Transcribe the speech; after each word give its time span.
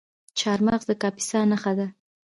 چهارمغز 0.37 0.83
د 0.87 0.91
کاپیسا 1.01 1.39
نښه 1.51 1.73
ده. 1.77 1.87